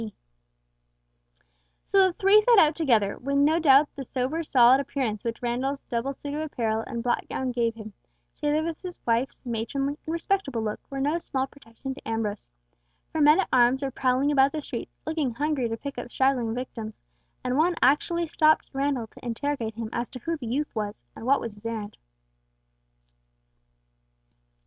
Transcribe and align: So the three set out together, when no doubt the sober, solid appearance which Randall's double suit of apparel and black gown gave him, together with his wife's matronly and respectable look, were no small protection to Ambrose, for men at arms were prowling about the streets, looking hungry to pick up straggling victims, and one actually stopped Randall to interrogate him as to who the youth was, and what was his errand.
So 1.85 2.07
the 2.07 2.13
three 2.13 2.41
set 2.41 2.57
out 2.57 2.73
together, 2.75 3.19
when 3.19 3.45
no 3.45 3.59
doubt 3.59 3.87
the 3.95 4.03
sober, 4.03 4.43
solid 4.43 4.79
appearance 4.79 5.23
which 5.23 5.43
Randall's 5.43 5.81
double 5.91 6.11
suit 6.11 6.33
of 6.33 6.41
apparel 6.41 6.83
and 6.87 7.03
black 7.03 7.29
gown 7.29 7.51
gave 7.51 7.75
him, 7.75 7.93
together 8.33 8.63
with 8.63 8.81
his 8.81 8.97
wife's 9.05 9.45
matronly 9.45 9.99
and 10.03 10.11
respectable 10.13 10.63
look, 10.63 10.79
were 10.89 10.99
no 10.99 11.19
small 11.19 11.45
protection 11.45 11.93
to 11.93 12.07
Ambrose, 12.07 12.49
for 13.11 13.21
men 13.21 13.41
at 13.41 13.49
arms 13.53 13.83
were 13.83 13.91
prowling 13.91 14.31
about 14.31 14.53
the 14.53 14.61
streets, 14.61 14.97
looking 15.05 15.35
hungry 15.35 15.69
to 15.69 15.77
pick 15.77 15.99
up 15.99 16.09
straggling 16.09 16.55
victims, 16.55 17.03
and 17.43 17.55
one 17.55 17.75
actually 17.83 18.25
stopped 18.25 18.71
Randall 18.73 19.05
to 19.05 19.23
interrogate 19.23 19.75
him 19.75 19.91
as 19.93 20.09
to 20.09 20.19
who 20.21 20.35
the 20.35 20.47
youth 20.47 20.73
was, 20.73 21.03
and 21.15 21.27
what 21.27 21.39
was 21.39 21.53
his 21.53 21.63
errand. 21.67 21.95